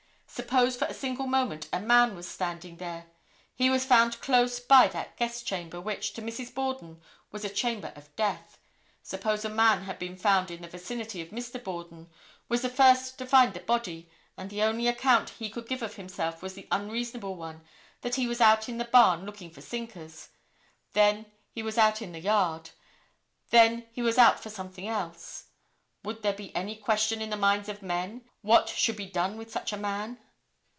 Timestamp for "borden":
6.53-7.01, 11.63-12.09